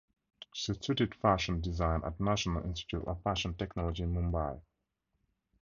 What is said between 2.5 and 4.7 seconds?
Institute of Fashion Technology in Mumbai.